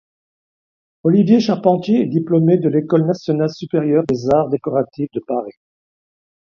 [1.03, 5.53] Olivier Charpentier est diplômé de l'École nationale supérieure des arts décoratifs de Paris.